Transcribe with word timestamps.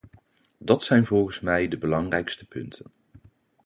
Dat 0.57 0.83
zijn 0.83 1.05
volgens 1.05 1.39
mij 1.39 1.67
de 1.67 1.77
belangrijkste 1.77 2.45
punten. 2.47 2.85